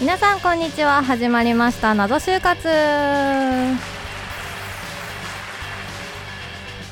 [0.00, 1.04] 皆さんこんにちは。
[1.04, 1.94] 始まりました。
[1.94, 2.68] 謎就活。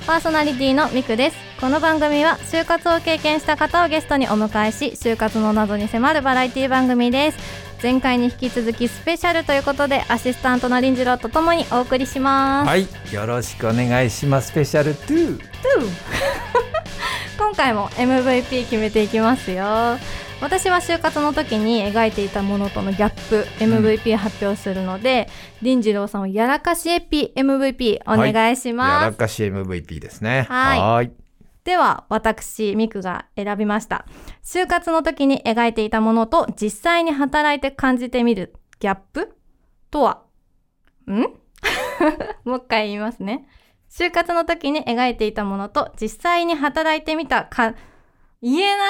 [0.06, 1.47] パーソナリティのミクです。
[1.60, 7.38] この番組は就活を経験した方をゲストにお迎えし就活の謎に迫るバラエティ番組です
[7.82, 14.48] 前回に引き続きスペシャルということでアシスタントの林次郎とともにお送りします、はい、よろしくお願いします。
[14.48, 15.40] スペシャル2。
[17.36, 19.98] 今回も MVP 決めていきますよ
[20.40, 25.28] 私は就活の時に描いていたものとのギャップ MVP 発表するので、
[25.60, 30.46] 林次郎さんはやらかしエピ MVP お願いしやます、らかし MVP ですね。
[30.48, 31.27] はい。
[31.68, 34.06] では私ミクが選びました。
[34.42, 39.36] 就活の時に描いていたものと実際に働いて感じてみるギャップ
[39.90, 40.22] とは？
[41.10, 41.20] ん？
[42.48, 43.46] もう一回言いますね。
[43.90, 47.74] 就活の時に描いていたものと実際に働いてみたか
[48.40, 48.88] 言えない！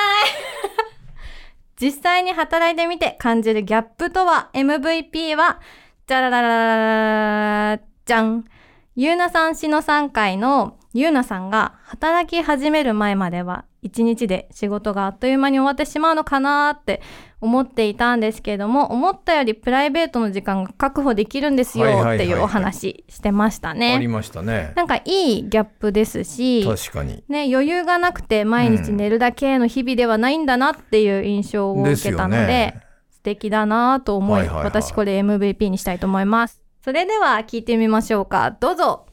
[1.82, 5.58] 実際に働いてみて感じるギャップとは？MVP は？
[6.06, 8.44] じゃらららららじゃん
[8.94, 17.00] ゆうなさんしの3回のゆうなさんが働き始める前までは一日で仕事があっという間に終わってしまうのかなって
[17.40, 24.08] 思っていたんですけれども思ったよりプライベートの時間が確保できるんですよっていうお話してましたありね。
[24.08, 24.72] ましたね。
[24.74, 27.22] なんかいいギャップですし確かに。
[27.28, 36.60] ね、余裕がなくて毎日寝るだけの日々ではないんだなっていう印象を受けたので、ですよね素敵だなと思い私これ MVP にしたいと思います。
[36.82, 38.56] それでは聞いてみましょうか。
[38.58, 39.07] どうぞ。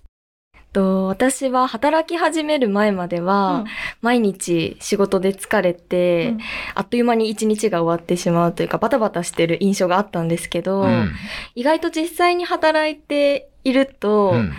[0.75, 3.65] と私は働き始める前までは、うん。
[4.01, 6.39] 毎日仕事で疲れて、うん。
[6.75, 11.11] あっという間に一日が終わってしまうというかバタバタしてる印象があったんですけど、うん。
[11.55, 14.51] 意外と実際に働いていると、うん。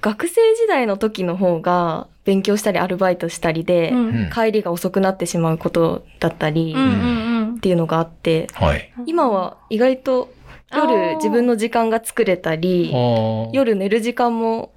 [0.00, 3.92] 学生時代の時の方が勉強したりアルバイトしたりで、
[4.34, 8.90] 帰りが遅くなってしまうことだったり、っていうのがあってはい。
[9.06, 10.32] 今は意外と
[10.74, 14.72] 夜自分の時間が作れたり夜夜寝る時間も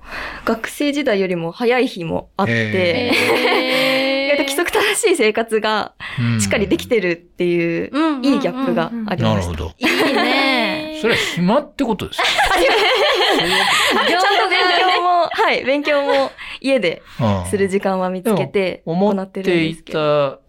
[0.46, 3.12] 学生時代よりも早い日もあって、
[4.26, 5.94] 意外と規則正しい生活が
[6.40, 8.26] しっかりできてるっていう、うん。
[8.26, 9.24] いいギャップがありました。
[9.24, 9.72] なるほど。
[9.78, 10.98] いいね。
[11.02, 12.26] それは暇ってことですか？
[14.08, 14.60] ちゃんと勉
[14.96, 16.32] 強も、はい、勉強も
[16.62, 20.32] 家でうんする時間は見つけて行ってるんていですけど。
[20.32, 20.40] た、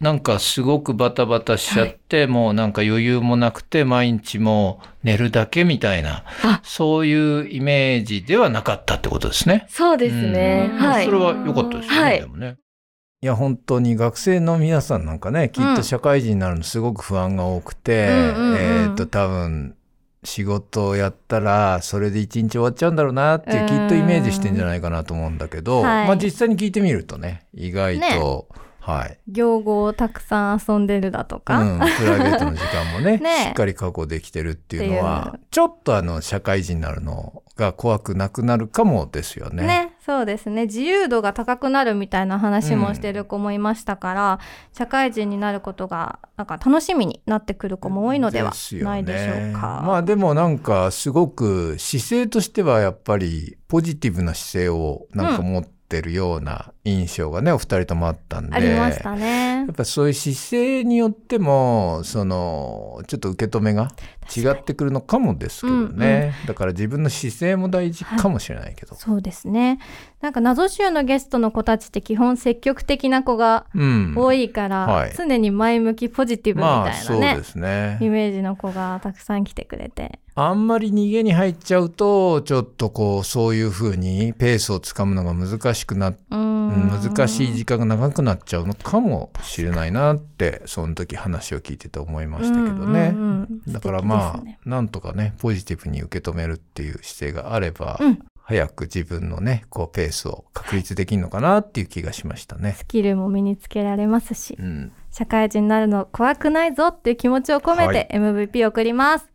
[0.00, 9.66] なんかすごくバタバタしちゃって、もうなんか余裕もなくて、毎日もう寝るだけみたいなあ、そういうイメージではなかったってことですね。
[9.68, 10.70] そうですね。
[10.72, 10.78] うん。
[10.78, 11.04] はい。
[11.04, 11.18] それ。
[11.18, 12.20] は良かったですよね、はい。
[12.20, 12.56] でもね。
[13.22, 19.76] いや、本当に学生の皆さんなんかね、きっと社会人になるのすごく不安が多くて、うんえっと、多分、
[20.24, 23.66] 仕事をやったら、それで一日終わっちゃうんだろうなって、うん。
[23.66, 26.06] きっとイメージしてんじゃないかなと思うんだけど、はい。
[26.06, 29.18] まあ実際に聞いてみるとね、意外と、ねはい。
[29.28, 31.60] 行語をたくさん遊んでるだとか。
[31.60, 39.66] うん、プライベートの時間もね ねしっかり確保できてるっていうのっはて、ちょっとあの、社会人になるのが怖くなくなるかもですよね。
[39.66, 44.38] ね、そうですね自由度が高くなるみたいな話もしてる子もいましたから、
[44.72, 48.52] 社会人になることがなんか楽しみになってくる子も多いのでは
[48.82, 49.82] ないでしょうか。
[49.86, 58.54] まあでもなんかすごく姿勢としてはやっぱりポジティブな姿勢をなんか持ってるような印象がね、お二人ともあったんで。
[58.54, 59.74] ありましたねやっ。
[59.74, 63.90] ぱそういう姿勢によっても、その、ちょっと受け止めが
[64.34, 66.32] 違ってくるのかもですけどね。
[66.46, 68.94] だから自分の姿勢も大事かもしれないけど。
[68.94, 69.80] そうですね。
[70.20, 74.14] なんか謎集のゲストの子たちって基本積極的な子がうん。
[74.16, 77.98] 多いから、はい常に前向きポジティブみまあたいなね、そうですね。
[78.00, 80.20] イメージの子がたくさん来てくれて。
[80.34, 93.12] あんまり逃げに入っちゃうと、ちょっとこう、そういう風にペースをつかむのが難しくな難しい時間が長くなっちゃうのかもしれないなってその時話を聞いてて思いましたけどね。
[93.14, 102.74] うんうんうんだからまあ、ねなんとかねポジティブに受け止めるっていう姿勢があれば、うん早く自分のねこうペースを確立できるのかなっていう気がしましたね。
[102.76, 109.30] スキルも身につけられますし、うん、社会人になるの怖くないぞっていう気持ちを込めて MVP を送ります。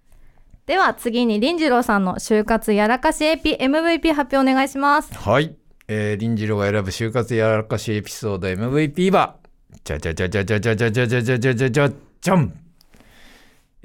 [0.65, 5.13] では次に林次郎さんの就活やらかしエピ MVP 発表お願いします。
[5.13, 5.56] はい、
[5.88, 9.35] えー、林次郎が選ぶ就活やらかしエピソード MVP は
[9.83, 11.91] じゃじゃじゃじゃじゃじゃじゃじゃじゃじゃじゃじゃじゃ
[12.21, 12.53] じゃん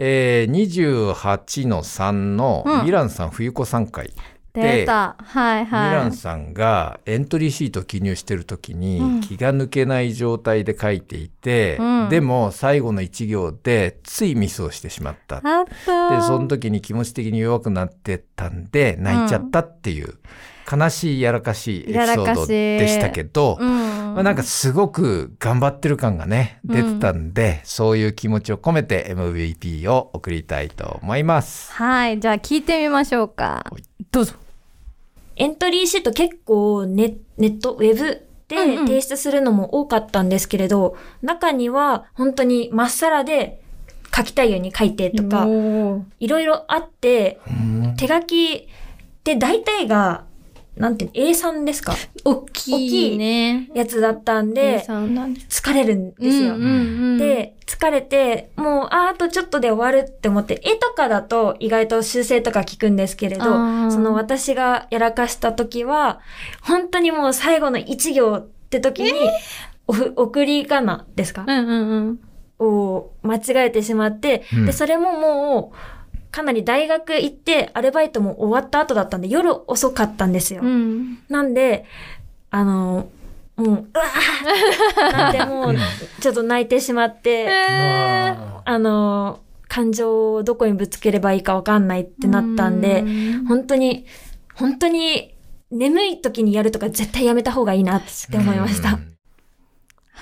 [0.02, 4.14] えー、28の3のヴィランさん冬子さん会、
[4.52, 5.16] 出た。
[5.18, 9.20] はいミラはいンさんがエントリーシートを記入してる時にうん。
[9.20, 12.08] 気が抜けない状態で書いていて、うん。
[12.08, 15.36] でも最後の一行でついミスをしてしまった。
[15.36, 16.16] あった。
[16.16, 20.14] でその時に気持ち的に弱くなってたんで泣いちゃったっていう、
[20.70, 31.72] 悲しいやらかしいエピソードでしたけど、うんまあ、なんかすごく頑張ってる感がね出てたんで、そういう気持ちを込めて MVP を送りたいと思います。
[31.72, 32.20] はい。
[32.20, 33.64] じゃあ聞いてみましょうか。
[33.70, 33.82] はい。
[34.10, 34.34] どうぞ。
[35.36, 38.86] エントリーシート結構ネネット、ウェブでうんうん。
[38.86, 43.62] 提出するのも多かったんですけれど、中には本当にまっさらで
[44.14, 45.46] 書きたいように書いてとか、
[46.18, 47.94] いろいろあって、うん。
[47.96, 48.68] 手書き
[49.24, 50.24] で大体が、
[50.76, 51.94] なんて、A3 ですか？
[52.24, 53.68] 大きいね。
[53.74, 56.56] やつだったんで、疲れるんですよ。
[57.18, 63.50] で、疲れて、もう、あ、あとちょっとで終わるって思って、絵とかだと意外と修正とか聞くんですけれど、そ
[63.98, 66.20] の私がやらかした時は、
[66.62, 69.12] 本当にもう最後の一行って時に、
[69.86, 72.20] おふ送り仮名ですか、うんうんうん。
[72.60, 74.66] を間違えてしまって、うん。
[74.66, 75.76] で、それももう、
[76.30, 80.62] かなり大学行って、アルバイトも終わった後だったんで、夜遅かったんですよ。
[80.62, 81.18] うん。
[81.28, 81.84] なんで、
[82.50, 83.08] あの、
[83.56, 85.74] もう、うわーなんてもう、
[86.20, 93.04] ちょっと泣いてしまって、あの、感情をどこにぶつければいいかわかんないってなったんで、
[93.48, 94.06] 本当に、
[94.54, 95.34] 本当に、
[95.70, 98.98] 眠い時にやるとか絶対やめた方がいいなって思いました。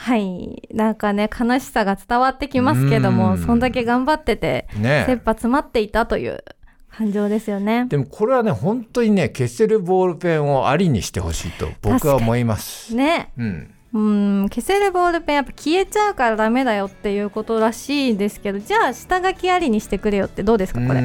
[0.08, 0.62] はい。
[0.72, 3.38] なんかね悲しさが伝わってきますけどもうん。
[3.38, 5.04] そんだけ頑張っててね。
[5.06, 6.42] 切羽詰まっていたという
[6.90, 7.84] 感情ですよね。
[7.88, 12.94] でもこれはね本当にね消せるボールペンをありにしてほしいと僕は思います。
[12.94, 13.30] ね。
[13.38, 13.98] うん、う
[14.44, 14.48] ん。
[14.48, 21.00] 消せるボールペンやっぱ消えちゃうからダメだよっていうことらしいですけどじゃあ下書きありにしてくれよってどうですかこうれ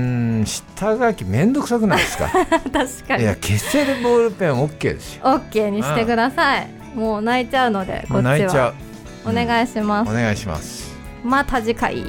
[0.46, 2.30] 下書きめんどくさくないですか？
[2.72, 3.24] 確かに。
[3.24, 5.24] いや消せるボールペン OK ですよ。
[5.24, 6.68] OK にしてください。
[6.96, 8.38] もう泣いちゃうのでこっちは。
[8.38, 8.74] 泣いちゃう
[9.26, 10.10] お願いします。
[10.10, 10.94] お願いします。
[11.24, 12.04] また次回